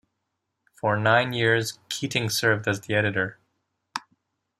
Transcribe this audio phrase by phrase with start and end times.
[0.73, 3.37] For nine years, Keating served as the editor.